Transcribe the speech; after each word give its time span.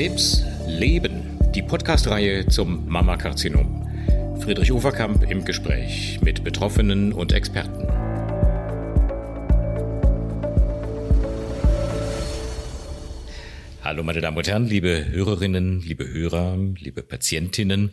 Krebs 0.00 0.42
Leben, 0.66 1.38
die 1.54 1.60
Podcast-Reihe 1.60 2.46
zum 2.46 2.88
Mammakarzinom. 2.88 3.86
Friedrich 4.40 4.72
Uferkamp 4.72 5.30
im 5.30 5.44
Gespräch 5.44 6.18
mit 6.22 6.42
Betroffenen 6.42 7.12
und 7.12 7.32
Experten. 7.34 7.86
Hallo 13.84 14.02
meine 14.02 14.22
Damen 14.22 14.38
und 14.38 14.48
Herren, 14.48 14.64
liebe 14.64 15.04
Hörerinnen, 15.10 15.82
liebe 15.82 16.08
Hörer, 16.08 16.56
liebe 16.78 17.02
Patientinnen. 17.02 17.90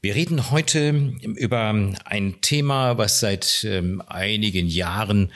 Wir 0.00 0.16
reden 0.16 0.50
heute 0.50 1.12
über 1.22 1.72
ein 2.04 2.40
Thema, 2.40 2.98
was 2.98 3.20
seit 3.20 3.64
ähm, 3.64 4.02
einigen 4.08 4.66
Jahren 4.66 5.30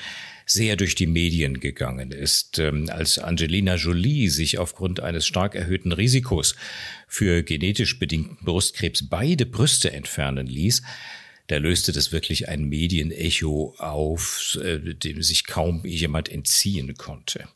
sehr 0.47 0.77
durch 0.77 0.95
die 0.95 1.07
Medien 1.07 1.61
gegangen 1.61 2.13
ist. 2.13 2.59
Ähm, 2.59 2.89
als 2.91 3.19
Angelina 3.19 3.77
Jolie 3.77 4.29
sich 4.29 4.59
aufgrund 4.59 5.01
eines 5.01 5.27
stark 5.27 5.55
erhöhten 5.55 5.93
Risikos 5.93 6.55
für 7.09 7.43
genetisch 7.43 7.99
bedingten 7.99 8.45
Brustkrebs 8.45 9.09
beide 9.09 9.47
Brüste 9.47 9.93
entfernen 9.93 10.47
ließ, 10.47 10.83
da 11.49 11.57
löste 11.59 11.93
das 11.93 12.13
wirklich 12.13 12.49
ein 12.49 12.65
Medienecho 12.65 13.75
auf, 13.79 14.59
äh, 14.63 14.79
dem 14.95 15.23
sich 15.23 15.47
kaum 15.47 15.85
jemand 15.85 16.31
entziehen 16.31 16.95
konnte. 16.97 17.49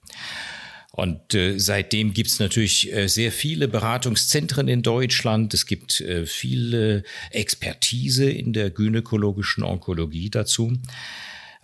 Und 0.96 1.34
äh, 1.34 1.58
seitdem 1.58 2.14
gibt's 2.14 2.38
natürlich 2.38 2.90
äh, 2.90 3.06
sehr 3.06 3.30
viele 3.30 3.68
Beratungszentren 3.68 4.66
in 4.66 4.82
Deutschland. 4.82 5.52
Es 5.52 5.66
gibt 5.66 6.00
äh, 6.00 6.24
viele 6.24 7.04
Expertise 7.30 8.30
in 8.30 8.54
der 8.54 8.70
gynäkologischen 8.70 9.62
Onkologie 9.62 10.30
dazu. 10.30 10.72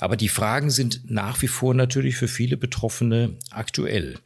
Aber 0.03 0.17
die 0.17 0.29
Fragen 0.29 0.69
sind 0.71 1.09
nach 1.09 1.43
wie 1.43 1.47
vor 1.47 1.75
natürlich 1.75 2.17
für 2.17 2.27
viele 2.27 2.57
Betroffene 2.57 3.37
aktuell. 3.51 4.19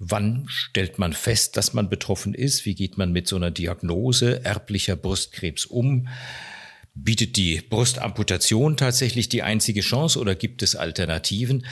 Wann 0.00 0.46
stellt 0.48 0.98
man 0.98 1.12
fest, 1.12 1.56
dass 1.56 1.72
man 1.72 1.88
betroffen 1.88 2.34
ist? 2.34 2.66
Wie 2.66 2.74
geht 2.74 2.98
man 2.98 3.12
mit 3.12 3.28
so 3.28 3.36
einer 3.36 3.52
Diagnose 3.52 4.44
erblicher 4.44 4.96
Brustkrebs 4.96 5.66
um? 5.66 6.08
Bietet 6.96 7.36
die 7.36 7.60
Brustamputation 7.60 8.76
tatsächlich 8.76 9.28
die 9.28 9.44
einzige 9.44 9.82
Chance 9.82 10.18
oder 10.18 10.34
gibt 10.34 10.64
es 10.64 10.74
Alternativen? 10.74 11.64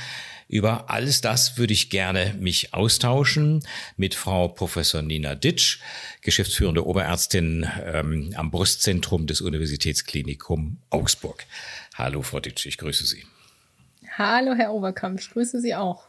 Über 0.47 0.89
alles 0.89 1.20
das 1.20 1.59
würde 1.59 1.73
ich 1.73 1.91
gerne 1.91 2.37
mich 2.39 2.73
austauschen 2.75 3.67
mit 3.97 4.15
Frau 4.15 4.47
Professor 4.47 5.03
Nina 5.03 5.35
Ditsch, 5.35 5.81
geschäftsführende 6.20 6.87
Oberärztin 6.87 7.67
ähm, 7.85 8.35
am 8.37 8.53
Brustzentrum 8.53 9.27
des 9.27 9.41
Universitätsklinikum 9.41 10.79
Augsburg. 10.91 11.45
Hallo, 11.95 12.23
Frau 12.23 12.39
Ditsch, 12.39 12.67
ich 12.67 12.79
grüße 12.79 13.05
Sie. 13.05 13.25
Hallo, 14.19 14.55
Herr 14.55 14.73
Oberkamp, 14.75 15.21
ich 15.21 15.31
grüße 15.31 15.61
Sie 15.61 15.75
auch. 15.75 16.05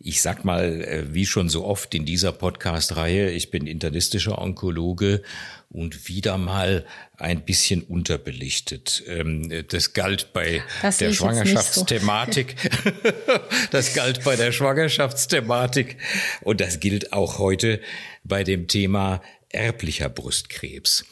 Ich 0.00 0.20
sag 0.20 0.44
mal, 0.44 0.82
äh, 0.82 1.14
wie 1.14 1.24
schon 1.24 1.48
so 1.48 1.64
oft 1.64 1.94
in 1.94 2.04
dieser 2.04 2.32
Podcast-Reihe, 2.32 3.30
ich 3.30 3.50
bin 3.50 3.66
internistischer 3.66 4.38
Onkologe 4.38 5.22
und 5.70 6.08
wieder 6.08 6.38
mal 6.38 6.84
ein 7.18 7.44
bisschen 7.44 7.82
unterbelichtet. 7.82 9.04
Ähm, 9.06 9.64
das 9.68 9.92
galt 9.92 10.32
bei 10.32 10.60
das 10.82 10.98
der 10.98 11.12
Schwangerschaftsthematik. 11.12 12.56
So. 12.84 12.90
das 13.70 13.94
galt 13.94 14.24
bei 14.24 14.34
der 14.34 14.50
Schwangerschaftsthematik 14.50 15.96
und 16.42 16.60
das 16.60 16.80
gilt 16.80 17.12
auch 17.12 17.38
heute 17.38 17.80
bei 18.24 18.42
dem 18.42 18.66
Thema 18.66 19.22
erblicher 19.50 20.08
Brustkrebs 20.08 21.04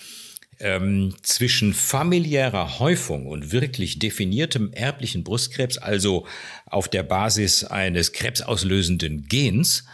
ähm, 0.60 1.14
zwischen 1.22 1.74
familiärer 1.74 2.78
Häufung 2.78 3.26
und 3.26 3.52
wirklich 3.52 3.98
definiertem 3.98 4.72
erblichen 4.72 5.24
Brustkrebs, 5.24 5.78
also 5.78 6.26
auf 6.66 6.88
der 6.88 7.02
Basis 7.02 7.64
eines 7.64 8.12
krebsauslösenden 8.12 9.26
Gens, 9.28 9.84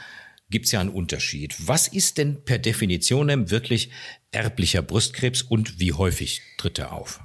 gibt 0.50 0.66
es 0.66 0.72
ja 0.72 0.80
einen 0.80 0.90
Unterschied. 0.90 1.54
Was 1.66 1.88
ist 1.88 2.18
denn 2.18 2.44
per 2.44 2.58
Definition 2.58 3.50
wirklich 3.50 3.90
erblicher 4.32 4.82
Brustkrebs 4.82 5.42
und 5.42 5.78
wie 5.78 5.92
häufig 5.92 6.42
tritt 6.58 6.78
er 6.78 6.92
auf? 6.92 7.20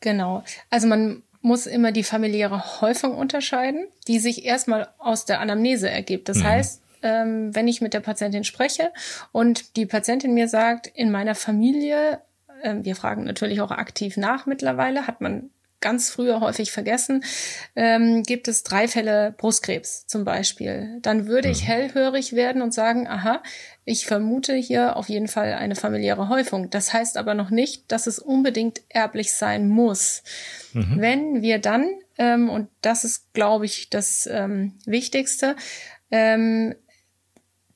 Genau. 0.00 0.44
Also 0.70 0.86
man 0.86 1.22
muss 1.40 1.66
immer 1.66 1.92
die 1.92 2.04
familiäre 2.04 2.80
Häufung 2.80 3.14
unterscheiden, 3.14 3.88
die 4.06 4.18
sich 4.18 4.44
erstmal 4.44 4.88
aus 4.98 5.24
der 5.24 5.40
Anamnese 5.40 5.88
ergibt. 5.88 6.28
Das 6.28 6.38
mhm. 6.38 6.44
heißt, 6.44 6.82
ähm, 7.02 7.54
wenn 7.54 7.68
ich 7.68 7.80
mit 7.80 7.94
der 7.94 8.00
Patientin 8.00 8.44
spreche 8.44 8.92
und 9.32 9.76
die 9.76 9.86
Patientin 9.86 10.34
mir 10.34 10.48
sagt, 10.48 10.86
in 10.88 11.10
meiner 11.10 11.34
Familie 11.34 12.20
ähm, 12.62 12.84
wir 12.84 12.96
fragen 12.96 13.24
natürlich 13.24 13.60
auch 13.60 13.70
aktiv 13.70 14.16
nach 14.16 14.46
mittlerweile, 14.46 15.06
hat 15.06 15.20
man 15.20 15.50
ganz 15.80 16.10
früher 16.10 16.40
häufig 16.40 16.72
vergessen, 16.72 17.24
ähm, 17.76 18.22
gibt 18.24 18.48
es 18.48 18.62
drei 18.62 18.88
Fälle 18.88 19.34
Brustkrebs 19.36 20.06
zum 20.06 20.24
Beispiel. 20.24 20.98
Dann 21.02 21.26
würde 21.26 21.48
ich 21.48 21.62
mhm. 21.62 21.66
hellhörig 21.66 22.32
werden 22.32 22.62
und 22.62 22.74
sagen, 22.74 23.06
aha, 23.06 23.42
ich 23.84 24.06
vermute 24.06 24.54
hier 24.54 24.96
auf 24.96 25.08
jeden 25.08 25.28
Fall 25.28 25.54
eine 25.54 25.76
familiäre 25.76 26.28
Häufung. 26.28 26.70
Das 26.70 26.92
heißt 26.92 27.16
aber 27.16 27.34
noch 27.34 27.50
nicht, 27.50 27.90
dass 27.92 28.06
es 28.06 28.18
unbedingt 28.18 28.82
erblich 28.88 29.32
sein 29.32 29.68
muss. 29.68 30.22
Mhm. 30.72 30.96
Wenn 30.96 31.42
wir 31.42 31.58
dann, 31.58 31.88
ähm, 32.18 32.50
und 32.50 32.68
das 32.82 33.04
ist, 33.04 33.32
glaube 33.32 33.64
ich, 33.64 33.88
das 33.88 34.28
ähm, 34.30 34.74
Wichtigste, 34.84 35.54
ähm, 36.10 36.74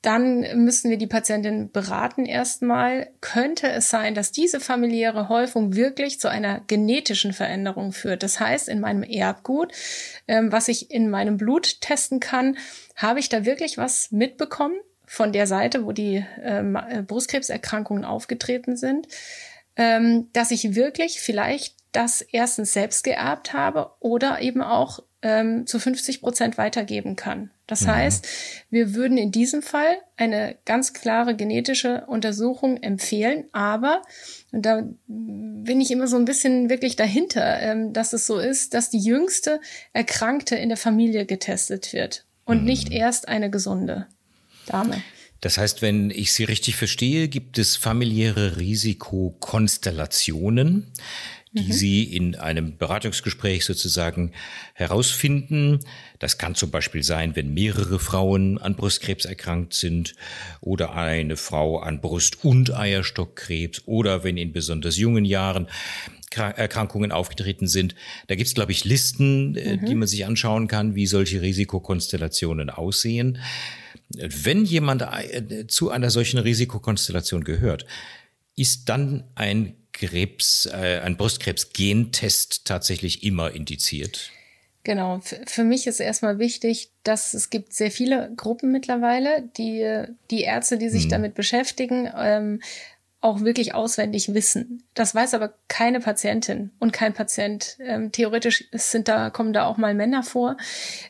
dann 0.03 0.41
müssen 0.63 0.91
wir 0.91 0.97
die 0.97 1.07
Patientin 1.07 1.71
beraten 1.71 2.25
erstmal. 2.25 3.09
Könnte 3.21 3.69
es 3.69 3.89
sein, 3.89 4.13
dass 4.13 4.33
diese 4.33 4.59
familiäre 4.59 5.29
Häufung 5.29 5.75
wirklich 5.75 6.19
zu 6.19 6.29
einer 6.29 6.59
genetischen 6.67 7.31
Veränderung 7.31 7.93
führt? 7.93 8.21
Das 8.21 8.39
heißt, 8.39 8.67
in 8.67 8.81
meinem 8.81 9.03
Erbgut, 9.03 9.71
ähm, 10.27 10.51
was 10.51 10.67
ich 10.67 10.91
in 10.91 11.09
meinem 11.09 11.37
Blut 11.37 11.79
testen 11.79 12.19
kann, 12.19 12.57
habe 12.97 13.19
ich 13.19 13.29
da 13.29 13.45
wirklich 13.45 13.77
was 13.77 14.11
mitbekommen 14.11 14.75
von 15.05 15.31
der 15.31 15.47
Seite, 15.47 15.85
wo 15.85 15.93
die 15.93 16.25
ähm, 16.43 16.75
äh, 16.75 17.01
Brustkrebserkrankungen 17.01 18.03
aufgetreten 18.03 18.75
sind, 18.75 19.07
ähm, 19.77 20.27
dass 20.33 20.51
ich 20.51 20.75
wirklich 20.75 21.21
vielleicht 21.21 21.77
das 21.93 22.21
erstens 22.21 22.73
selbst 22.73 23.05
geerbt 23.05 23.53
habe 23.53 23.91
oder 24.01 24.41
eben 24.41 24.61
auch 24.61 24.99
ähm, 25.23 25.65
zu 25.65 25.79
50 25.79 26.21
Prozent 26.21 26.59
weitergeben 26.59 27.15
kann. 27.15 27.49
Das 27.65 27.81
mhm. 27.81 27.87
heißt, 27.87 28.27
wir 28.69 28.93
würden 28.93 29.17
in 29.17 29.31
diesem 29.31 29.63
Fall 29.63 29.97
eine 30.17 30.57
ganz 30.65 30.93
klare 30.93 31.35
genetische 31.35 32.03
Untersuchung 32.07 32.77
empfehlen, 32.83 33.45
aber 33.53 34.03
und 34.51 34.65
da 34.65 34.83
bin 35.07 35.81
ich 35.81 35.91
immer 35.91 36.07
so 36.07 36.17
ein 36.17 36.25
bisschen 36.25 36.69
wirklich 36.69 36.97
dahinter, 36.97 37.61
ähm, 37.61 37.93
dass 37.93 38.11
es 38.13 38.27
so 38.27 38.37
ist, 38.37 38.73
dass 38.73 38.89
die 38.89 38.99
jüngste 38.99 39.61
Erkrankte 39.93 40.55
in 40.55 40.67
der 40.69 40.77
Familie 40.77 41.25
getestet 41.25 41.93
wird 41.93 42.25
und 42.43 42.59
mhm. 42.59 42.65
nicht 42.65 42.91
erst 42.91 43.29
eine 43.29 43.49
gesunde 43.49 44.07
Dame. 44.67 45.01
Das 45.39 45.57
heißt, 45.57 45.81
wenn 45.81 46.09
ich 46.09 46.33
Sie 46.33 46.43
richtig 46.45 46.75
verstehe, 46.75 47.27
gibt 47.27 47.57
es 47.57 47.75
familiäre 47.75 48.57
Risikokonstellationen, 48.57 50.91
die 51.53 51.67
mhm. 51.67 51.73
Sie 51.73 52.03
in 52.03 52.35
einem 52.35 52.77
Beratungsgespräch 52.77 53.63
sozusagen 53.65 54.31
herausfinden. 54.73 55.79
Das 56.19 56.37
kann 56.37 56.55
zum 56.55 56.71
Beispiel 56.71 57.03
sein, 57.03 57.35
wenn 57.35 57.53
mehrere 57.53 57.99
Frauen 57.99 58.57
an 58.57 58.75
Brustkrebs 58.75 59.25
erkrankt 59.25 59.73
sind 59.73 60.15
oder 60.61 60.95
eine 60.95 61.37
Frau 61.37 61.79
an 61.79 62.01
Brust- 62.01 62.43
und 62.43 62.75
Eierstockkrebs 62.75 63.83
oder 63.85 64.23
wenn 64.23 64.37
in 64.37 64.51
besonders 64.51 64.97
jungen 64.97 65.25
Jahren 65.25 65.67
Erkrankungen 66.35 67.11
aufgetreten 67.11 67.67
sind. 67.67 67.93
Da 68.25 68.33
gibt's, 68.33 68.55
glaube 68.55 68.71
ich, 68.71 68.85
Listen, 68.85 69.55
äh, 69.55 69.77
mhm. 69.77 69.85
die 69.85 69.95
man 69.95 70.07
sich 70.07 70.25
anschauen 70.25 70.67
kann, 70.67 70.95
wie 70.95 71.05
solche 71.05 71.41
Risikokonstellationen 71.41 72.71
aussehen. 72.71 73.37
Wenn 74.09 74.65
jemand 74.65 75.03
äh, 75.03 75.67
zu 75.67 75.91
einer 75.91 76.09
solchen 76.09 76.39
Risikokonstellation 76.39 77.43
gehört, 77.43 77.85
ist 78.55 78.89
dann 78.89 79.25
ein 79.35 79.75
Krebs, 79.93 80.65
äh, 80.65 80.99
ein 80.99 81.17
Brustkrebs-Gentest 81.17 82.65
tatsächlich 82.65 83.23
immer 83.23 83.51
indiziert? 83.51 84.31
Genau. 84.83 85.21
Für 85.45 85.63
mich 85.63 85.87
ist 85.87 86.01
erstmal 86.01 86.39
wichtig, 86.39 86.89
dass 87.03 87.33
es 87.33 87.49
gibt 87.49 87.73
sehr 87.73 87.89
viele 87.89 88.33
Gruppen 88.35 88.71
mittlerweile, 88.71 89.49
die 89.57 90.03
die 90.29 90.41
Ärzte, 90.41 90.77
die 90.77 90.89
sich 90.89 91.03
hm. 91.03 91.09
damit 91.09 91.35
beschäftigen, 91.35 92.09
ähm, 92.17 92.59
auch 93.21 93.39
wirklich 93.39 93.73
auswendig 93.73 94.33
wissen. 94.33 94.83
Das 94.93 95.15
weiß 95.15 95.33
aber 95.33 95.53
keine 95.69 96.01
Patientin 96.01 96.71
und 96.79 96.91
kein 96.91 97.13
Patient. 97.13 97.77
Ähm, 97.79 98.11
theoretisch 98.11 98.65
sind 98.73 99.07
da, 99.07 99.29
kommen 99.29 99.53
da 99.53 99.65
auch 99.65 99.77
mal 99.77 99.93
Männer 99.93 100.23
vor. 100.23 100.57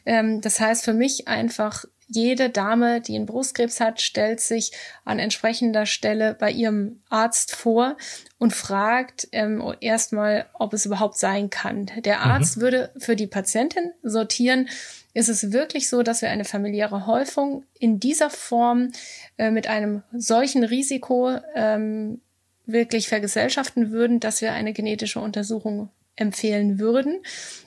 Ähm, 0.05 0.39
das 0.39 0.59
heißt 0.59 0.85
für 0.85 0.93
mich 0.93 1.27
einfach 1.27 1.85
jede 2.07 2.49
Dame, 2.49 3.01
die 3.01 3.15
einen 3.15 3.25
Brustkrebs 3.25 3.79
hat, 3.79 4.01
stellt 4.01 4.39
sich 4.39 4.71
an 5.05 5.19
entsprechender 5.19 5.85
Stelle 5.85 6.33
bei 6.33 6.51
ihrem 6.51 7.01
Arzt 7.09 7.55
vor 7.55 7.97
und 8.37 8.53
fragt 8.53 9.27
ähm, 9.31 9.63
erstmal, 9.79 10.45
ob 10.53 10.73
es 10.73 10.85
überhaupt 10.85 11.17
sein 11.17 11.49
kann. 11.49 11.89
Der 11.97 12.17
mhm. 12.17 12.23
Arzt 12.23 12.57
mhm. 12.57 12.61
würde 12.61 12.91
für 12.97 13.15
die 13.15 13.27
Patientin 13.27 13.91
sortieren, 14.03 14.69
ist 15.13 15.29
es 15.29 15.51
wirklich 15.51 15.89
so, 15.89 16.01
dass 16.03 16.21
wir 16.21 16.29
eine 16.29 16.45
familiäre 16.45 17.05
Häufung 17.05 17.65
in 17.79 17.99
dieser 17.99 18.29
Form 18.29 18.91
äh, 19.37 19.51
mit 19.51 19.67
einem 19.67 20.03
solchen 20.11 20.63
Risiko 20.63 21.37
ähm, 21.55 22.21
wirklich 22.65 23.09
vergesellschaften 23.09 23.91
würden, 23.91 24.19
dass 24.19 24.41
wir 24.41 24.53
eine 24.53 24.73
genetische 24.73 25.19
Untersuchung 25.19 25.89
empfehlen 26.15 26.79
würden. 26.79 27.21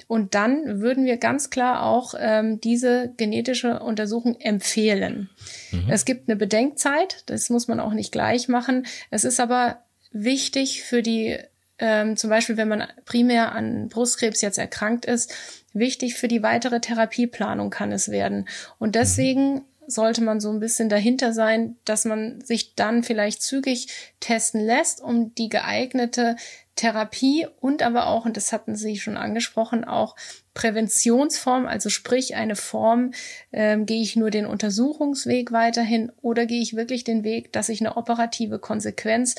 Und 0.07 0.35
dann 0.35 0.81
würden 0.81 1.05
wir 1.05 1.17
ganz 1.17 1.51
klar 1.51 1.83
auch 1.85 2.15
ähm, 2.19 2.61
diese 2.61 3.13
genetische 3.17 3.81
Untersuchung 3.81 4.39
empfehlen. 4.41 5.31
Mhm. 5.73 5.87
Es 5.89 6.05
gibt 6.05 6.29
eine 6.29 6.37
Bedenkzeit, 6.37 7.25
das 7.27 7.51
muss 7.51 7.67
man 7.67 7.81
auch 7.81 7.93
nicht 7.93 8.13
gleich 8.13 8.49
machen. 8.49 8.87
Es 9.11 9.25
ist 9.25 9.41
aber 9.41 9.83
wichtig 10.13 10.83
für 10.83 11.03
die, 11.03 11.39
ähm, 11.79 12.17
zum 12.17 12.31
Beispiel 12.31 12.57
wenn 12.57 12.69
man 12.69 12.85
primär 13.05 13.53
an 13.53 13.89
Brustkrebs 13.89 14.41
jetzt 14.43 14.59
erkrankt 14.59 15.05
ist, 15.05 15.35
wichtig 15.73 16.15
für 16.15 16.29
die 16.29 16.43
weitere 16.43 16.81
Therapieplanung 16.81 17.71
kann 17.71 17.91
es 17.91 18.11
werden. 18.11 18.49
Und 18.79 18.95
deswegen 18.95 19.55
mhm 19.55 19.63
sollte 19.87 20.23
man 20.23 20.41
so 20.41 20.51
ein 20.51 20.61
bisschen 20.61 20.89
dahinter 20.89 21.33
sein, 21.33 21.77
dass 21.85 22.05
man 22.05 22.41
sich 22.41 22.75
dann 22.75 23.03
vielleicht 23.03 23.43
zügig 23.43 23.89
testen 24.21 24.61
lässt, 24.61 25.01
um 25.01 25.35
die 25.35 25.49
geeignete 25.49 26.37
Therapie 26.77 27.47
und 27.61 27.83
aber 27.83 28.07
auch, 28.07 28.27
und 28.27 28.37
das 28.37 28.53
hatten 28.53 28.77
Sie 28.77 28.99
schon 28.99 29.17
angesprochen, 29.17 29.85
auch 29.85 30.15
Präventionsform, 30.53 31.67
also 31.67 31.89
sprich 31.89 32.37
eine 32.37 32.55
Form, 32.55 33.13
ähm, 33.51 33.87
gehe 33.87 34.03
ich 34.03 34.15
nur 34.15 34.31
den 34.31 34.47
Untersuchungsweg 34.47 35.53
weiterhin 35.53 36.13
oder 36.21 36.45
gehe 36.45 36.61
ich 36.61 36.77
wirklich 36.77 37.03
den 37.03 37.25
Weg, 37.25 37.53
dass 37.53 37.71
ich 37.71 37.81
eine 37.81 37.97
operative 37.97 38.59
Konsequenz 38.59 39.37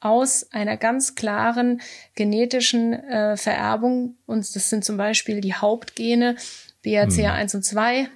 aus 0.00 0.50
einer 0.50 0.78
ganz 0.78 1.14
klaren 1.14 1.82
genetischen 2.14 2.94
äh, 2.94 3.36
Vererbung, 3.36 4.16
und 4.24 4.56
das 4.56 4.70
sind 4.70 4.84
zum 4.84 4.96
Beispiel 4.96 5.42
die 5.42 5.54
Hauptgene 5.54 6.36
BRCA1 6.82 7.52
hm. 7.52 7.58
und 7.58 7.64
2, 7.64 8.08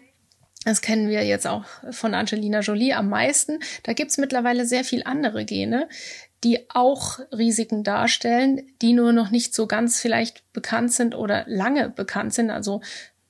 das 0.65 0.81
kennen 0.81 1.09
wir 1.09 1.25
jetzt 1.25 1.47
auch 1.47 1.65
von 1.91 2.15
Angelina 2.15 2.61
Jolie 2.61 2.95
am 2.95 3.09
meisten. 3.09 3.59
Da 3.83 3.93
gibt's 3.93 4.19
mittlerweile 4.19 4.67
sehr 4.67 4.85
viel 4.85 5.03
andere 5.05 5.45
Gene, 5.45 5.89
die 6.43 6.69
auch 6.71 7.21
Risiken 7.33 7.85
darstellen, 7.85 8.63
die 8.83 8.93
nur 8.93 9.13
noch 9.13 9.31
nicht 9.31 9.55
so 9.55 9.67
ganz 9.67 10.01
vielleicht 10.01 10.51
bekannt 10.53 10.93
sind 10.93 11.15
oder 11.15 11.45
lange 11.47 11.89
bekannt 11.89 12.35
sind. 12.35 12.51
Also 12.51 12.81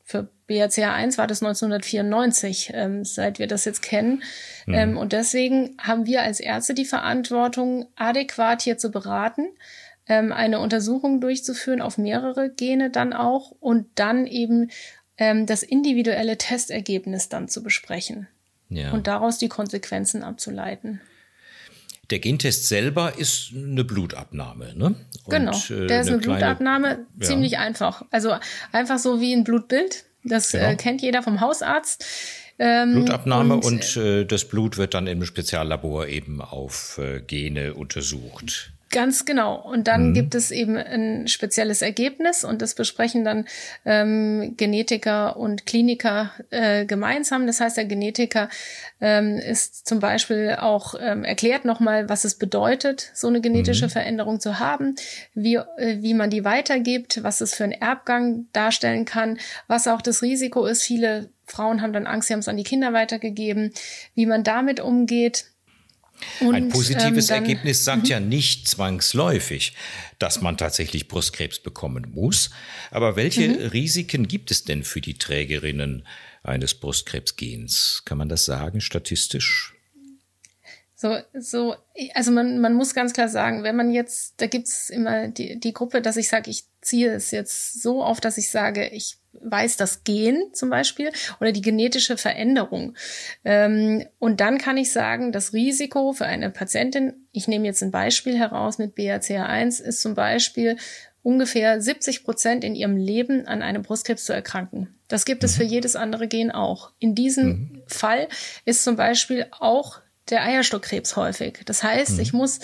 für 0.03 0.29
BRCA1 0.49 1.17
war 1.17 1.27
das 1.27 1.43
1994, 1.43 2.73
ähm, 2.75 3.05
seit 3.05 3.39
wir 3.39 3.47
das 3.47 3.65
jetzt 3.65 3.83
kennen. 3.83 4.23
Mhm. 4.67 4.75
Ähm, 4.75 4.97
und 4.99 5.13
deswegen 5.13 5.77
haben 5.79 6.07
wir 6.07 6.23
als 6.23 6.41
Ärzte 6.41 6.75
die 6.75 6.85
Verantwortung, 6.85 7.87
adäquat 7.97 8.63
hier 8.63 8.77
zu 8.77 8.91
beraten, 8.91 9.47
ähm, 10.07 10.33
eine 10.33 10.61
Untersuchung 10.61 11.21
durchzuführen 11.21 11.81
auf 11.81 11.97
mehrere 11.97 12.51
Gene 12.51 12.91
dann 12.91 13.15
auch 13.15 13.53
und 13.53 13.87
dann 13.95 14.27
eben 14.27 14.71
ähm, 15.19 15.46
das 15.46 15.62
individuelle 15.62 16.38
Testergebnis 16.38 17.28
dann 17.28 17.49
zu 17.49 17.62
besprechen 17.62 18.28
ja. 18.69 18.93
und 18.93 19.06
daraus 19.06 19.38
die 19.38 19.49
Konsequenzen 19.49 20.22
abzuleiten. 20.22 21.00
Der 22.11 22.19
Gentest 22.19 22.69
selber 22.69 23.16
ist 23.16 23.52
eine 23.55 23.82
Blutabnahme, 23.82 24.75
ne? 24.76 24.94
genau, 25.26 25.52
äh, 25.52 25.87
der 25.87 26.00
ist 26.00 26.08
eine, 26.08 26.16
eine 26.16 26.19
Blutabnahme, 26.19 27.06
ja. 27.19 27.26
ziemlich 27.26 27.58
einfach. 27.58 28.05
Also 28.11 28.37
einfach 28.72 28.99
so 28.99 29.20
wie 29.20 29.32
ein 29.32 29.44
Blutbild. 29.44 30.05
Das 30.22 30.52
genau. 30.52 30.64
äh, 30.64 30.76
kennt 30.76 31.02
jeder 31.02 31.22
vom 31.22 31.40
Hausarzt. 31.40 32.05
Ähm, 32.58 32.93
Blutabnahme 32.93 33.55
und, 33.55 33.64
und 33.64 33.96
äh, 33.96 34.25
das 34.25 34.46
Blut 34.46 34.76
wird 34.76 34.94
dann 34.94 35.06
im 35.06 35.25
Speziallabor 35.25 36.06
eben 36.06 36.40
auf 36.40 36.99
äh, 36.99 37.20
Gene 37.20 37.75
untersucht. 37.75 38.72
Ganz 38.94 39.25
genau. 39.25 39.56
Und 39.56 39.88
dann 39.88 40.11
mhm. 40.11 40.14
gibt 40.14 40.37
es 40.37 40.52
eben 40.52 40.76
ein 40.76 41.26
spezielles 41.26 41.82
Ergebnis 41.82 42.44
und 42.44 42.62
das 42.62 42.76
besprechen 42.76 43.25
dann 43.25 43.44
ähm, 43.85 44.55
Genetiker 44.56 45.37
und 45.37 45.67
Kliniker 45.67 46.31
äh, 46.50 46.85
gemeinsam. 46.87 47.49
Das 47.49 47.58
heißt, 47.58 47.76
der 47.76 47.87
Genetiker 47.87 48.49
ähm, 49.00 49.37
ist 49.37 49.88
zum 49.88 49.99
Beispiel 49.99 50.58
auch 50.61 50.94
ähm, 51.00 51.25
erklärt 51.25 51.64
nochmal, 51.64 52.08
was 52.08 52.25
es 52.25 52.37
bedeutet, 52.37 53.11
so 53.14 53.26
eine 53.26 53.41
genetische 53.41 53.87
mhm. 53.87 53.91
Veränderung 53.91 54.38
zu 54.38 54.61
haben, 54.61 54.94
wie, 55.35 55.56
äh, 55.56 56.00
wie 56.00 56.14
man 56.14 56.31
die 56.31 56.44
weitergibt, 56.44 57.25
was 57.25 57.40
es 57.40 57.52
für 57.52 57.64
einen 57.64 57.73
Erbgang 57.73 58.47
darstellen 58.52 59.06
kann, 59.06 59.38
was 59.67 59.88
auch 59.88 60.02
das 60.02 60.23
Risiko 60.23 60.67
ist. 60.67 60.85
Viele 60.85 61.31
Frauen 61.47 61.82
haben 61.82 61.93
dann 61.93 62.06
Angst, 62.06 62.29
sie 62.29 62.35
haben 62.35 62.40
es 62.40 62.49
an 62.49 62.56
die 62.56 62.62
Kinder 62.62 62.93
weitergegeben, 62.93 63.73
wie 64.14 64.26
man 64.26 64.44
damit 64.44 64.79
umgeht 64.79 65.47
und, 66.41 66.55
Ein 66.55 66.69
positives 66.69 67.31
ähm, 67.31 67.37
dann, 67.37 67.43
Ergebnis 67.44 67.85
sagt 67.85 68.05
mhm. 68.05 68.09
ja 68.09 68.21
nicht 68.21 68.69
zwangsläufig, 68.69 69.75
dass 70.19 70.41
man 70.41 70.56
tatsächlich 70.56 71.09
Brustkrebs 71.09 71.61
bekommen 71.61 72.12
muss. 72.12 72.50
Aber 72.91 73.17
welche 73.17 73.49
mhm. 73.49 73.67
Risiken 73.69 74.29
gibt 74.29 74.50
es 74.50 74.65
denn 74.65 74.85
für 74.85 75.00
die 75.00 75.15
Trägerinnen 75.15 76.06
eines 76.43 76.75
Brustkrebsgens? 76.75 78.03
Kann 78.05 78.19
man 78.19 78.29
das 78.29 78.44
sagen 78.44 78.81
statistisch? 78.81 79.75
So, 80.97 81.19
so, 81.35 81.75
also 82.15 82.31
man, 82.31 82.61
man 82.61 82.75
muss 82.75 82.94
ganz 82.94 83.12
klar 83.12 83.29
sagen, 83.29 83.62
wenn 83.62 83.76
man 83.76 83.93
jetzt, 83.93 84.35
da 84.38 84.47
gibt's 84.47 84.88
immer 84.88 85.29
die, 85.29 85.61
die 85.61 85.73
Gruppe, 85.73 86.00
dass 86.00 86.17
ich 86.17 86.29
sage, 86.29 86.50
ich 86.50 86.65
ziehe 86.81 87.12
es 87.12 87.31
jetzt 87.31 87.82
so 87.82 88.03
auf, 88.03 88.21
dass 88.21 88.38
ich 88.38 88.50
sage, 88.50 88.88
ich 88.88 89.19
weiß 89.43 89.77
das 89.77 90.05
Gen 90.05 90.51
zum 90.53 90.71
Beispiel 90.71 91.11
oder 91.41 91.53
die 91.53 91.63
genetische 91.63 92.17
Veränderung. 92.17 92.95
Ähm, 93.45 94.05
und 94.19 94.41
dann 94.41 94.59
kann 94.59 94.77
ich 94.77 94.93
sagen, 94.93 95.33
das 95.33 95.53
Risiko 95.53 96.13
für 96.13 96.27
eine 96.27 96.51
Patientin, 96.51 97.15
ich 97.33 97.49
nehme 97.49 97.67
jetzt 97.67 97.83
ein 97.83 97.91
Beispiel 97.91 98.39
heraus 98.39 98.79
mit 98.79 98.97
BRCA1, 98.97 99.83
ist 99.83 100.01
zum 100.01 100.15
Beispiel 100.15 100.77
ungefähr 101.23 101.81
70 101.81 102.23
Prozent 102.23 102.65
in 102.65 102.75
ihrem 102.75 102.97
Leben 102.97 103.47
an 103.47 103.63
einem 103.63 103.83
Brustkrebs 103.83 104.25
zu 104.25 104.33
erkranken. 104.33 104.95
Das 105.09 105.25
gibt 105.25 105.43
es 105.43 105.57
für 105.57 105.65
mhm. 105.65 105.71
jedes 105.71 105.97
andere 105.97 106.29
Gen 106.29 106.51
auch. 106.51 106.93
In 106.99 107.15
diesem 107.15 107.47
mhm. 107.47 107.83
Fall 107.87 108.29
ist 108.65 108.85
zum 108.85 108.97
Beispiel 108.97 109.47
auch 109.51 110.01
der 110.31 110.45
Eierstockkrebs 110.45 111.17
häufig. 111.17 111.61
Das 111.65 111.83
heißt, 111.83 112.15
mhm. 112.15 112.21
ich 112.21 112.33
muss 112.33 112.61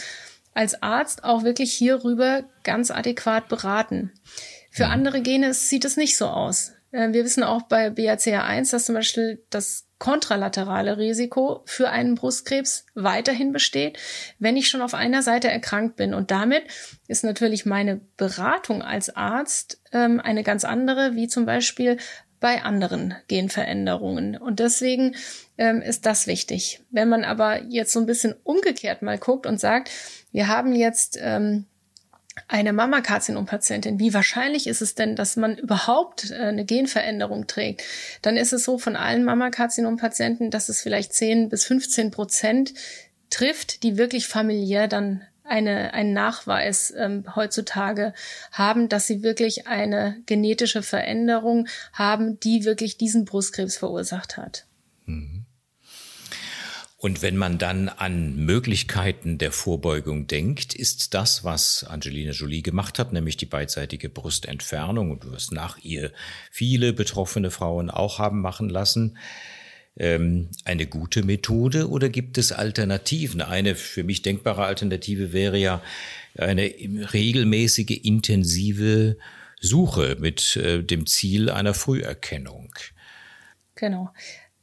als 0.52 0.82
Arzt 0.82 1.24
auch 1.24 1.42
wirklich 1.42 1.72
hierüber 1.72 2.44
ganz 2.62 2.90
adäquat 2.90 3.48
beraten. 3.48 4.12
Für 4.70 4.86
mhm. 4.86 4.92
andere 4.92 5.20
Gene 5.22 5.54
sieht 5.54 5.84
es 5.84 5.96
nicht 5.96 6.16
so 6.16 6.26
aus. 6.26 6.72
Äh, 6.92 7.12
wir 7.12 7.24
wissen 7.24 7.42
auch 7.42 7.62
bei 7.62 7.88
BRCA1, 7.88 8.70
dass 8.70 8.86
zum 8.86 8.94
Beispiel 8.94 9.42
das 9.50 9.86
kontralaterale 9.98 10.96
Risiko 10.96 11.62
für 11.66 11.90
einen 11.90 12.14
Brustkrebs 12.14 12.86
weiterhin 12.94 13.52
besteht, 13.52 13.98
wenn 14.38 14.56
ich 14.56 14.68
schon 14.68 14.80
auf 14.80 14.94
einer 14.94 15.22
Seite 15.22 15.50
erkrankt 15.50 15.96
bin. 15.96 16.14
Und 16.14 16.30
damit 16.30 16.62
ist 17.06 17.22
natürlich 17.22 17.66
meine 17.66 18.00
Beratung 18.16 18.82
als 18.82 19.14
Arzt 19.14 19.82
ähm, 19.92 20.18
eine 20.18 20.42
ganz 20.42 20.64
andere, 20.64 21.14
wie 21.16 21.28
zum 21.28 21.44
Beispiel 21.44 21.98
bei 22.40 22.62
anderen 22.62 23.14
Genveränderungen. 23.28 24.38
Und 24.38 24.60
deswegen 24.60 25.14
ähm, 25.58 25.82
ist 25.82 26.06
das 26.06 26.26
wichtig. 26.26 26.80
Wenn 26.90 27.10
man 27.10 27.22
aber 27.22 27.64
jetzt 27.64 27.92
so 27.92 28.00
ein 28.00 28.06
bisschen 28.06 28.34
umgekehrt 28.42 29.02
mal 29.02 29.18
guckt 29.18 29.46
und 29.46 29.60
sagt, 29.60 29.90
wir 30.32 30.48
haben 30.48 30.74
jetzt 30.74 31.18
ähm, 31.20 31.66
eine 32.50 32.72
Mammakarzinom-Patientin, 32.72 34.00
wie 34.00 34.12
wahrscheinlich 34.12 34.66
ist 34.66 34.82
es 34.82 34.96
denn, 34.96 35.14
dass 35.14 35.36
man 35.36 35.56
überhaupt 35.56 36.32
äh, 36.32 36.34
eine 36.34 36.64
Genveränderung 36.64 37.46
trägt? 37.46 37.82
Dann 38.22 38.36
ist 38.36 38.52
es 38.52 38.64
so 38.64 38.76
von 38.76 38.96
allen 38.96 39.24
Mammakarzinom-Patienten, 39.24 40.50
dass 40.50 40.68
es 40.68 40.82
vielleicht 40.82 41.14
10 41.14 41.48
bis 41.48 41.64
15 41.64 42.10
Prozent 42.10 42.74
trifft, 43.30 43.84
die 43.84 43.96
wirklich 43.96 44.26
familiär 44.26 44.88
dann 44.88 45.22
eine, 45.44 45.94
einen 45.94 46.12
Nachweis 46.12 46.92
ähm, 46.96 47.24
heutzutage 47.36 48.14
haben, 48.50 48.88
dass 48.88 49.06
sie 49.06 49.22
wirklich 49.22 49.68
eine 49.68 50.20
genetische 50.26 50.82
Veränderung 50.82 51.68
haben, 51.92 52.40
die 52.40 52.64
wirklich 52.64 52.98
diesen 52.98 53.26
Brustkrebs 53.26 53.76
verursacht 53.76 54.36
hat. 54.36 54.66
Mhm. 55.06 55.39
Und 57.00 57.22
wenn 57.22 57.38
man 57.38 57.56
dann 57.56 57.88
an 57.88 58.36
Möglichkeiten 58.36 59.38
der 59.38 59.52
Vorbeugung 59.52 60.26
denkt, 60.26 60.74
ist 60.74 61.14
das, 61.14 61.44
was 61.44 61.82
Angelina 61.82 62.32
Jolie 62.32 62.60
gemacht 62.60 62.98
hat, 62.98 63.14
nämlich 63.14 63.38
die 63.38 63.46
beidseitige 63.46 64.10
Brustentfernung, 64.10 65.10
und 65.10 65.24
wirst 65.24 65.50
nach 65.50 65.78
ihr 65.78 66.12
viele 66.50 66.92
betroffene 66.92 67.50
Frauen 67.50 67.88
auch 67.88 68.18
haben 68.18 68.42
machen 68.42 68.68
lassen, 68.68 69.16
ähm, 69.96 70.50
eine 70.66 70.86
gute 70.86 71.22
Methode 71.22 71.88
oder 71.88 72.10
gibt 72.10 72.36
es 72.36 72.52
Alternativen? 72.52 73.40
Eine 73.40 73.76
für 73.76 74.04
mich 74.04 74.20
denkbare 74.20 74.64
Alternative 74.64 75.32
wäre 75.32 75.56
ja 75.56 75.82
eine 76.36 76.64
regelmäßige, 77.14 77.98
intensive 78.02 79.16
Suche 79.58 80.18
mit 80.20 80.54
äh, 80.56 80.82
dem 80.84 81.06
Ziel 81.06 81.48
einer 81.48 81.72
Früherkennung. 81.72 82.74
Genau. 83.74 84.12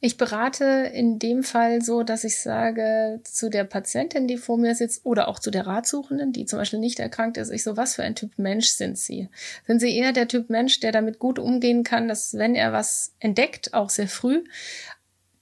Ich 0.00 0.16
berate 0.16 0.64
in 0.94 1.18
dem 1.18 1.42
Fall 1.42 1.82
so, 1.82 2.04
dass 2.04 2.22
ich 2.22 2.38
sage 2.40 3.20
zu 3.24 3.50
der 3.50 3.64
Patientin, 3.64 4.28
die 4.28 4.36
vor 4.36 4.56
mir 4.56 4.76
sitzt, 4.76 5.04
oder 5.04 5.26
auch 5.26 5.40
zu 5.40 5.50
der 5.50 5.66
Ratsuchenden, 5.66 6.32
die 6.32 6.46
zum 6.46 6.60
Beispiel 6.60 6.78
nicht 6.78 7.00
erkrankt 7.00 7.36
ist, 7.36 7.50
ich 7.50 7.64
so, 7.64 7.76
was 7.76 7.96
für 7.96 8.04
ein 8.04 8.14
Typ 8.14 8.38
Mensch 8.38 8.68
sind 8.68 8.96
Sie? 8.96 9.28
Sind 9.66 9.80
Sie 9.80 9.96
eher 9.96 10.12
der 10.12 10.28
Typ 10.28 10.50
Mensch, 10.50 10.78
der 10.78 10.92
damit 10.92 11.18
gut 11.18 11.40
umgehen 11.40 11.82
kann, 11.82 12.06
dass 12.06 12.34
wenn 12.34 12.54
er 12.54 12.72
was 12.72 13.12
entdeckt, 13.18 13.74
auch 13.74 13.90
sehr 13.90 14.06
früh, 14.06 14.44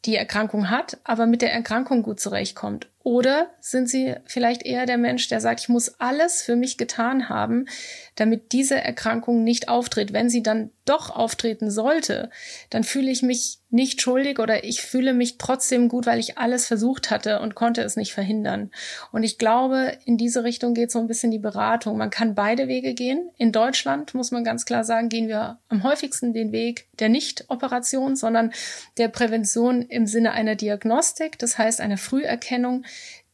die 0.07 0.17
Erkrankung 0.17 0.71
hat, 0.71 0.99
aber 1.05 1.27
mit 1.27 1.43
der 1.43 1.53
Erkrankung 1.53 2.03
gut 2.03 2.19
zurechtkommt? 2.19 2.89
Oder 3.07 3.51
sind 3.61 3.89
Sie 3.89 4.17
vielleicht 4.25 4.65
eher 4.65 4.85
der 4.85 4.99
Mensch, 4.99 5.29
der 5.29 5.41
sagt, 5.41 5.61
ich 5.61 5.69
muss 5.69 6.01
alles 6.01 6.43
für 6.43 6.57
mich 6.57 6.77
getan 6.77 7.29
haben, 7.29 7.67
damit 8.17 8.51
diese 8.51 8.81
Erkrankung 8.81 9.45
nicht 9.45 9.69
auftritt. 9.69 10.13
Wenn 10.13 10.29
sie 10.29 10.43
dann 10.43 10.71
doch 10.87 11.11
auftreten 11.11 11.71
sollte, 11.71 12.31
dann 12.71 12.83
fühle 12.83 13.11
ich 13.11 13.23
mich 13.23 13.59
nicht 13.71 14.01
schuldig 14.01 14.39
oder 14.39 14.65
ich 14.65 14.81
fühle 14.81 15.13
mich 15.13 15.39
trotzdem 15.39 15.89
gut, 15.89 16.07
weil 16.07 16.19
ich 16.19 16.39
alles 16.39 16.67
versucht 16.67 17.11
hatte 17.11 17.41
und 17.41 17.55
konnte 17.55 17.83
es 17.83 17.97
nicht 17.97 18.15
verhindern. 18.15 18.71
Und 19.13 19.23
ich 19.23 19.39
glaube, 19.39 19.99
in 20.05 20.17
diese 20.17 20.45
Richtung 20.45 20.73
geht 20.73 20.91
so 20.91 20.99
ein 20.99 21.09
bisschen 21.09 21.31
die 21.31 21.39
Beratung. 21.39 21.99
Man 21.99 22.11
kann 22.11 22.35
beide 22.35 22.69
Wege 22.69 22.95
gehen. 22.95 23.29
In 23.37 23.53
Deutschland 23.53 24.15
muss 24.15 24.31
man 24.31 24.45
ganz 24.45 24.65
klar 24.65 24.85
sagen, 24.85 25.09
gehen 25.09 25.29
wir 25.29 25.59
am 25.69 25.83
häufigsten 25.83 26.33
den 26.33 26.53
Weg 26.53 26.87
der 26.99 27.09
Nicht-Operation, 27.09 28.17
sondern 28.17 28.53
der 28.97 29.09
Prävention 29.09 29.83
im 29.83 30.07
Sinne 30.07 30.33
einer 30.33 30.55
Diagnostik, 30.55 31.39
das 31.39 31.59
heißt 31.59 31.81
einer 31.81 31.99
Früherkennung, 31.99 32.85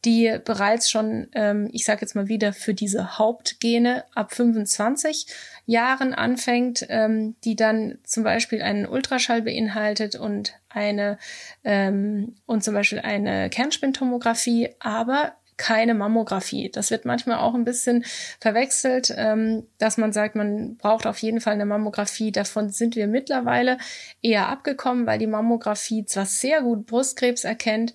die 0.05 0.37
bereits 0.43 0.89
schon, 0.89 1.27
ähm, 1.33 1.69
ich 1.71 1.85
sage 1.85 2.01
jetzt 2.01 2.15
mal 2.15 2.27
wieder, 2.27 2.51
für 2.51 2.73
diese 2.73 3.17
Hauptgene 3.17 4.03
ab 4.13 4.33
25 4.33 5.27
Jahren 5.65 6.13
anfängt, 6.13 6.85
ähm, 6.89 7.35
die 7.43 7.55
dann 7.55 7.99
zum 8.03 8.23
Beispiel 8.23 8.61
einen 8.61 8.85
Ultraschall 8.85 9.43
beinhaltet 9.43 10.15
und 10.15 10.53
eine 10.69 11.17
ähm, 11.63 12.35
und 12.45 12.63
zum 12.63 12.73
Beispiel 12.73 12.99
eine 12.99 13.49
Kernspintomographie, 13.49 14.69
aber 14.79 15.35
keine 15.55 15.93
Mammographie. 15.93 16.69
Das 16.69 16.91
wird 16.91 17.05
manchmal 17.05 17.37
auch 17.37 17.53
ein 17.53 17.63
bisschen 17.63 18.03
verwechselt, 18.39 19.13
ähm, 19.15 19.67
dass 19.77 19.97
man 19.97 20.11
sagt, 20.11 20.35
man 20.35 20.77
braucht 20.77 21.05
auf 21.05 21.19
jeden 21.19 21.41
Fall 21.41 21.53
eine 21.53 21.65
Mammographie. 21.65 22.31
Davon 22.31 22.69
sind 22.69 22.95
wir 22.95 23.07
mittlerweile 23.07 23.77
eher 24.21 24.49
abgekommen, 24.49 25.05
weil 25.05 25.19
die 25.19 25.27
Mammographie 25.27 26.05
zwar 26.05 26.25
sehr 26.25 26.61
gut 26.61 26.87
Brustkrebs 26.87 27.43
erkennt, 27.43 27.93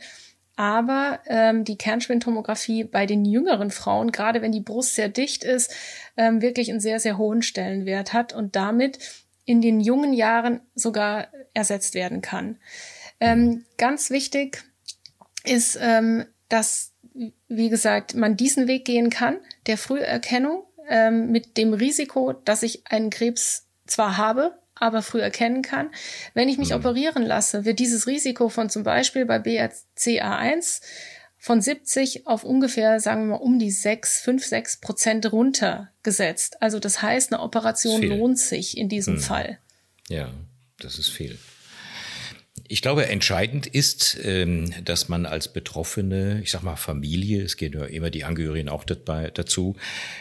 aber 0.59 1.21
ähm, 1.27 1.63
die 1.63 1.79
Kernspintomographie 1.79 2.83
bei 2.83 3.07
den 3.07 3.25
jüngeren 3.25 3.71
Frauen, 3.71 4.11
gerade 4.11 4.43
wenn 4.43 4.51
die 4.51 4.61
Brust 4.61 4.97
sehr 4.97 5.09
dicht 5.09 5.45
ist, 5.45 5.73
ähm, 6.17 6.43
wirklich 6.43 6.69
einen 6.69 6.81
sehr, 6.81 6.99
sehr 6.99 7.17
hohen 7.17 7.43
Stellenwert 7.43 8.13
hat 8.13 8.33
und 8.33 8.57
damit 8.57 8.99
in 9.45 9.61
den 9.61 9.79
jungen 9.79 10.13
Jahren 10.13 10.61
sogar 10.75 11.29
ersetzt 11.55 11.95
werden 11.95 12.23
kann. 12.23 12.57
Ähm, 13.21 13.67
ganz 13.77 14.11
wichtig 14.11 14.65
ist, 15.45 15.79
ähm, 15.81 16.27
dass, 16.49 16.93
wie 17.47 17.69
gesagt, 17.69 18.17
man 18.17 18.37
diesen 18.37 18.67
Weg 18.67 18.85
gehen 18.85 19.11
kann, 19.11 19.37
der 19.69 19.79
Früherkennung, 19.79 20.65
ähm, 20.89 21.31
mit 21.31 21.57
dem 21.57 21.73
Risiko, 21.73 22.33
dass 22.33 22.65
ich 22.65 22.83
einen 22.89 23.11
Krebs 23.11 23.69
zwar 23.87 24.17
habe, 24.17 24.59
aber 24.81 25.03
früh 25.03 25.21
erkennen 25.21 25.63
kann. 25.63 25.91
Wenn 26.35 26.49
ich 26.49 26.59
mich 26.59 26.71
mhm. 26.71 26.77
operieren 26.77 27.25
lasse, 27.25 27.65
wird 27.65 27.79
dieses 27.79 28.07
Risiko 28.07 28.49
von 28.49 28.71
zum 28.71 28.83
Beispiel 28.83 29.27
bei 29.27 29.37
BRCA1 29.37 30.81
von 31.39 31.61
70 31.61 32.27
auf 32.27 32.45
ungefähr, 32.45 33.01
sagen 33.01 33.23
wir 33.29 33.37
mal, 33.37 33.43
um 33.43 33.59
die 33.59 33.71
6, 33.71 34.21
5, 34.21 34.45
6 34.45 34.77
Prozent 34.81 35.33
runtergesetzt. 35.33 36.61
Also 36.61 36.81
das 36.81 37.01
heißt, 37.01 37.33
eine 37.33 37.43
Operation 37.43 38.03
lohnt 38.03 38.39
sich 38.39 38.77
in 38.77 38.89
diesem 38.89 39.15
hm. 39.15 39.21
Fall. 39.21 39.59
Ja, 40.09 40.33
das 40.81 40.99
ist 40.99 41.09
viel. 41.09 41.39
Ich 42.71 42.83
glaube, 42.83 43.07
entscheidend 43.07 43.67
ist, 43.67 44.19
ähm, 44.23 44.71
dass 44.85 45.09
man 45.09 45.25
als 45.25 45.49
Betroffene, 45.49 46.43
ich 46.43 46.51
sag 46.51 46.63
mal 46.63 46.77
Familie, 46.77 47.43
es 47.43 47.57
gehen 47.57 47.73
ja 47.73 47.87
immer 47.87 48.11
die 48.11 48.25
Angehörigen 48.25 48.69
auch 48.69 48.85
dazu, 48.85 49.77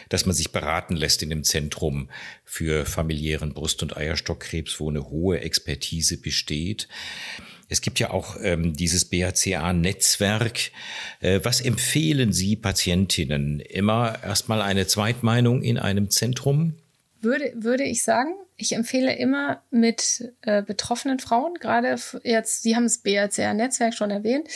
dass 0.08 0.24
man 0.24 0.34
sich 0.34 0.50
beraten 0.50 0.96
lässt 0.96 1.22
in 1.22 1.28
dem 1.28 1.44
Zentrum 1.44 2.08
für 2.46 2.86
familiären 2.86 3.52
Brust- 3.52 3.82
und 3.82 3.98
Eierstockkrebs, 3.98 4.80
wo 4.80 4.88
eine 4.88 5.10
hohe 5.10 5.40
Expertise 5.40 6.16
besteht. 6.16 6.88
Es 7.68 7.82
gibt 7.82 7.98
ja 8.00 8.10
auch 8.10 8.38
ähm, 8.42 8.74
dieses 8.74 9.04
BHCA-Netzwerk. 9.04 10.70
Äh, 11.20 11.40
was 11.42 11.60
empfehlen 11.60 12.32
Sie 12.32 12.56
Patientinnen? 12.56 13.60
Immer 13.60 14.22
erstmal 14.22 14.62
eine 14.62 14.86
Zweitmeinung 14.86 15.60
in 15.60 15.76
einem 15.76 16.08
Zentrum? 16.08 16.76
Würde, 17.20 17.52
würde 17.56 17.84
ich 17.84 18.02
sagen, 18.02 18.34
ich 18.56 18.72
empfehle 18.74 19.14
immer 19.14 19.62
mit 19.70 20.32
äh, 20.42 20.62
betroffenen 20.62 21.18
Frauen, 21.18 21.54
gerade 21.54 21.96
jetzt, 22.24 22.62
Sie 22.62 22.76
haben 22.76 22.84
das 22.84 22.98
BRCR-Netzwerk 22.98 23.94
schon 23.94 24.10
erwähnt, 24.10 24.48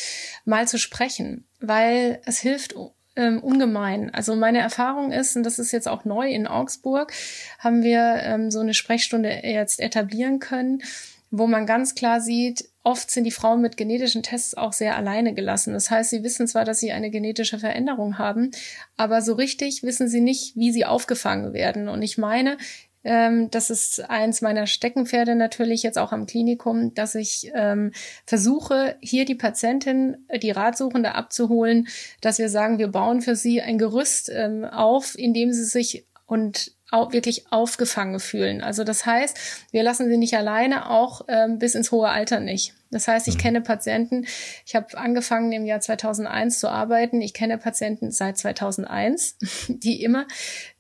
mal 0.45 0.67
zu 0.67 0.79
sprechen, 0.79 1.45
weil 1.61 2.21
es 2.25 2.41
hilft 2.41 2.75
ähm, 3.15 3.43
ungemein. 3.43 4.13
Also 4.13 4.35
meine 4.35 4.59
Erfahrung 4.59 5.13
ist, 5.13 5.37
und 5.37 5.45
das 5.45 5.59
ist 5.59 5.73
jetzt 5.73 5.89
auch 5.89 6.05
neu 6.05 6.29
in 6.31 6.47
Augsburg, 6.47 7.13
haben 7.59 7.83
wir 7.83 8.21
ähm, 8.23 8.51
so 8.51 8.61
eine 8.61 8.75
Sprechstunde 8.75 9.31
jetzt 9.45 9.81
etablieren 9.81 10.41
können, 10.41 10.83
wo 11.31 11.47
man 11.47 11.67
ganz 11.67 11.95
klar 11.95 12.21
sieht, 12.21 12.69
oft 12.83 13.11
sind 13.11 13.25
die 13.25 13.31
Frauen 13.31 13.61
mit 13.61 13.77
genetischen 13.77 14.23
Tests 14.23 14.55
auch 14.55 14.73
sehr 14.73 14.97
alleine 14.97 15.35
gelassen. 15.35 15.73
Das 15.73 15.91
heißt, 15.91 16.11
sie 16.11 16.23
wissen 16.23 16.49
zwar, 16.49 16.65
dass 16.65 16.81
sie 16.81 16.93
eine 16.93 17.11
genetische 17.11 17.59
Veränderung 17.59 18.19
haben, 18.19 18.51
aber 18.97 19.23
so 19.23 19.35
richtig 19.35 19.83
wissen 19.83 20.09
sie 20.09 20.21
nicht, 20.21 20.57
wie 20.57 20.73
sie 20.73 20.85
aufgefangen 20.85 21.53
werden. 21.53 21.89
Und 21.89 22.03
ich 22.03 22.19
meine, 22.19 22.57
ähm, 23.05 23.51
das 23.51 23.71
ist 23.71 24.09
eins 24.11 24.43
meiner 24.43 24.67
Steckenpferde 24.67 25.35
natürlich 25.35 25.83
jetzt 25.83 25.99
auch 25.99 26.13
am 26.13 26.27
Klinikum, 26.27 26.95
dass 26.95 27.15
ich 27.15 27.51
ähm, 27.55 27.93
versuche, 28.27 28.97
hier 29.01 29.25
die 29.25 29.35
Patientin, 29.35 30.27
die 30.41 30.51
Ratsuchende 30.51 31.15
abzuholen, 31.15 31.89
dass 32.21 32.39
wir 32.39 32.49
sagen, 32.49 32.79
wir 32.79 32.89
bauen 32.89 33.21
für 33.21 33.37
sie 33.37 33.61
ein 33.61 33.79
Gerüst 33.79 34.31
ähm, 34.33 34.65
auf, 34.65 35.19
in 35.19 35.35
dem 35.35 35.53
sie 35.53 35.65
sich 35.65 36.07
und 36.27 36.73
wirklich 36.93 37.51
aufgefangen 37.51 38.21
fühlen. 38.21 38.63
Also 38.63 38.85
das 38.85 39.07
heißt, 39.07 39.37
wir 39.71 39.83
lassen 39.83 40.09
sie 40.09 40.17
nicht 40.17 40.37
alleine, 40.37 40.91
auch 40.91 41.23
ähm, 41.29 41.59
bis 41.59 41.75
ins 41.75 41.91
hohe 41.91 42.09
Alter 42.09 42.41
nicht. 42.41 42.75
Das 42.91 43.09
heißt, 43.09 43.27
ich 43.27 43.37
mhm. 43.37 43.41
kenne 43.41 43.61
Patienten, 43.63 44.27
ich 44.67 44.75
habe 44.75 44.97
angefangen 44.99 45.51
im 45.53 45.65
Jahr 45.65 45.81
2001 45.81 46.61
zu 46.61 46.69
arbeiten, 46.69 47.23
ich 47.23 47.33
kenne 47.33 47.57
Patienten 47.57 48.11
seit 48.11 48.37
2001, 48.37 49.39
die 49.69 50.03
immer 50.03 50.27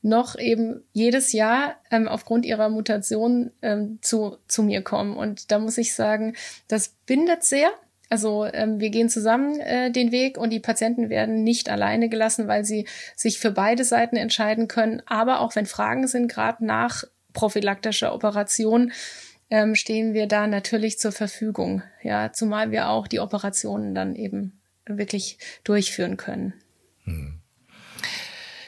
noch 0.02 0.38
eben 0.38 0.84
jedes 0.92 1.32
Jahr 1.32 1.76
ähm, 1.90 2.06
aufgrund 2.06 2.44
ihrer 2.44 2.68
Mutation 2.68 3.50
ähm, 3.62 3.98
zu, 4.02 4.36
zu 4.46 4.62
mir 4.62 4.82
kommen. 4.82 5.16
Und 5.16 5.50
da 5.50 5.58
muss 5.58 5.78
ich 5.78 5.94
sagen, 5.94 6.36
das 6.68 6.90
bindet 7.06 7.44
sehr. 7.44 7.70
Also 8.12 8.44
ähm, 8.44 8.78
wir 8.78 8.90
gehen 8.90 9.08
zusammen 9.08 9.58
äh, 9.58 9.90
den 9.90 10.12
Weg 10.12 10.36
und 10.36 10.50
die 10.50 10.60
Patienten 10.60 11.08
werden 11.08 11.44
nicht 11.44 11.70
alleine 11.70 12.10
gelassen, 12.10 12.46
weil 12.46 12.62
sie 12.62 12.86
sich 13.16 13.38
für 13.38 13.50
beide 13.50 13.84
Seiten 13.84 14.16
entscheiden 14.16 14.68
können. 14.68 15.00
Aber 15.06 15.40
auch 15.40 15.56
wenn 15.56 15.64
Fragen 15.64 16.06
sind, 16.06 16.28
gerade 16.28 16.62
nach 16.62 17.04
prophylaktischer 17.32 18.14
Operation, 18.14 18.92
ähm, 19.48 19.74
stehen 19.74 20.12
wir 20.12 20.26
da 20.26 20.46
natürlich 20.46 20.98
zur 20.98 21.12
Verfügung. 21.12 21.84
Ja, 22.02 22.34
zumal 22.34 22.70
wir 22.70 22.90
auch 22.90 23.08
die 23.08 23.18
Operationen 23.18 23.94
dann 23.94 24.14
eben 24.14 24.60
wirklich 24.84 25.38
durchführen 25.64 26.18
können. 26.18 26.52
Hm 27.04 27.41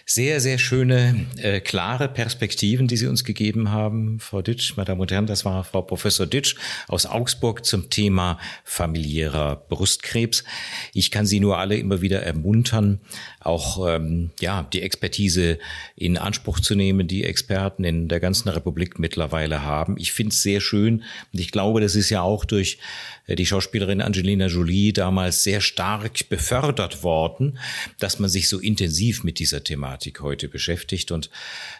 sehr, 0.06 0.40
sehr 0.40 0.58
schöne, 0.58 1.26
äh, 1.38 1.60
klare 1.60 2.08
Perspektiven, 2.08 2.88
die 2.88 2.96
Sie 2.96 3.06
uns 3.06 3.24
gegeben 3.24 3.70
haben, 3.70 4.20
Frau 4.20 4.42
Ditsch, 4.42 4.76
Madame 4.76 5.00
und 5.00 5.10
Herren. 5.10 5.26
Das 5.26 5.46
war 5.46 5.64
Frau 5.64 5.80
Professor 5.80 6.26
Ditsch 6.26 6.56
aus 6.88 7.06
Augsburg 7.06 7.64
zum 7.64 7.88
Thema 7.88 8.38
familiärer 8.64 9.56
Brustkrebs. 9.68 10.44
Ich 10.92 11.10
kann 11.10 11.24
Sie 11.24 11.40
nur 11.40 11.58
alle 11.58 11.76
immer 11.76 12.02
wieder 12.02 12.22
ermuntern, 12.22 13.00
auch 13.40 13.88
ähm, 13.88 14.30
ja 14.40 14.68
die 14.72 14.82
Expertise 14.82 15.58
in 15.96 16.18
Anspruch 16.18 16.60
zu 16.60 16.74
nehmen, 16.74 17.08
die 17.08 17.24
Experten 17.24 17.84
in 17.84 18.08
der 18.08 18.20
ganzen 18.20 18.50
Republik 18.50 18.98
mittlerweile 18.98 19.62
haben. 19.62 19.96
Ich 19.96 20.12
finde 20.12 20.34
es 20.34 20.42
sehr 20.42 20.60
schön 20.60 21.02
und 21.32 21.40
ich 21.40 21.50
glaube, 21.50 21.80
das 21.80 21.94
ist 21.94 22.10
ja 22.10 22.20
auch 22.20 22.44
durch 22.44 22.78
äh, 23.26 23.36
die 23.36 23.46
Schauspielerin 23.46 24.02
Angelina 24.02 24.46
Jolie 24.46 24.92
damals 24.92 25.44
sehr 25.44 25.62
stark 25.62 26.28
befördert 26.28 27.02
worden, 27.02 27.58
dass 27.98 28.18
man 28.18 28.28
sich 28.28 28.48
so 28.48 28.58
intensiv 28.58 29.24
mit 29.24 29.38
dieser 29.38 29.64
Thematik 29.64 29.93
heute 30.20 30.48
beschäftigt 30.48 31.10
und 31.10 31.30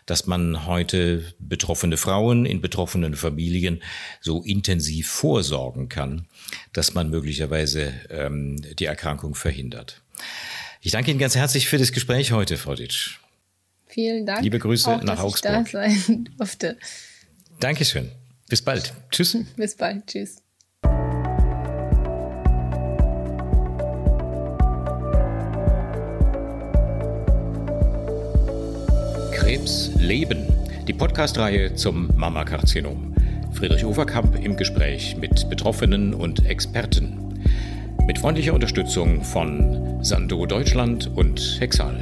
dass 0.06 0.26
man 0.26 0.66
heute 0.66 1.34
betroffene 1.38 1.96
Frauen 1.96 2.46
in 2.46 2.60
betroffenen 2.60 3.14
Familien 3.14 3.82
so 4.20 4.42
intensiv 4.42 5.08
vorsorgen 5.08 5.88
kann, 5.88 6.26
dass 6.72 6.94
man 6.94 7.10
möglicherweise 7.10 7.92
ähm, 8.10 8.56
die 8.78 8.84
Erkrankung 8.86 9.34
verhindert. 9.34 10.02
Ich 10.80 10.92
danke 10.92 11.10
Ihnen 11.10 11.20
ganz 11.20 11.34
herzlich 11.34 11.68
für 11.68 11.78
das 11.78 11.92
Gespräch 11.92 12.32
heute, 12.32 12.56
Frau 12.56 12.74
Ditsch. 12.74 13.18
Vielen 13.86 14.26
Dank. 14.26 14.42
Liebe 14.42 14.58
Grüße 14.58 14.90
auch, 14.90 15.02
nach 15.02 15.20
Augsburg. 15.20 15.66
Ich 15.66 15.72
da 15.72 15.88
sein 15.88 16.28
durfte. 16.36 16.78
Dankeschön. 17.60 18.10
Bis 18.48 18.60
bald. 18.60 18.92
Tschüss. 19.10 19.36
Bis 19.56 19.76
bald. 19.76 20.06
Tschüss. 20.06 20.43
Krebs 29.54 29.92
leben. 30.00 30.48
Die 30.88 30.92
Podcast-Reihe 30.92 31.76
zum 31.76 32.10
Mammakarzinom. 32.16 33.14
Friedrich 33.52 33.84
Overkamp 33.84 34.34
im 34.44 34.56
Gespräch 34.56 35.16
mit 35.16 35.48
Betroffenen 35.48 36.12
und 36.12 36.44
Experten. 36.44 37.38
Mit 38.04 38.18
freundlicher 38.18 38.52
Unterstützung 38.52 39.22
von 39.22 40.02
Sando 40.02 40.44
Deutschland 40.46 41.08
und 41.14 41.58
Hexal. 41.60 41.94